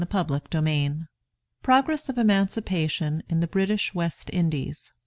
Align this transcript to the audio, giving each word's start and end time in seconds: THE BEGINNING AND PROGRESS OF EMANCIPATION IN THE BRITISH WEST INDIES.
THE 0.03 0.07
BEGINNING 0.07 0.85
AND 0.87 1.07
PROGRESS 1.61 2.09
OF 2.09 2.17
EMANCIPATION 2.17 3.21
IN 3.29 3.39
THE 3.39 3.45
BRITISH 3.45 3.93
WEST 3.93 4.31
INDIES. 4.31 4.91